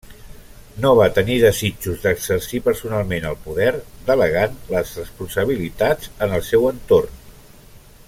[0.85, 3.69] No va tenir desitjos d'exercir personalment el poder
[4.09, 7.19] delegant les responsabilitats en el seu entorn.